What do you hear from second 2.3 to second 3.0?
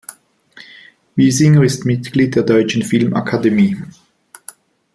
der Deutschen